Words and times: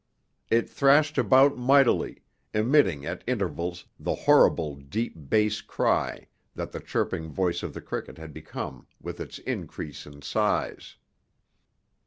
It 0.49 0.67
thrashed 0.67 1.19
about 1.19 1.59
mightily, 1.59 2.23
emitting 2.55 3.05
at 3.05 3.23
intervals 3.27 3.85
the 3.99 4.15
horrible, 4.15 4.77
deep 4.77 5.13
bass 5.29 5.61
cry 5.61 6.25
that 6.55 6.71
the 6.71 6.79
chirping 6.79 7.29
voice 7.29 7.61
of 7.61 7.75
the 7.75 7.81
cricket 7.81 8.17
had 8.17 8.33
become 8.33 8.87
with 8.99 9.19
its 9.19 9.37
increase 9.37 10.07
in 10.07 10.23
size. 10.23 10.95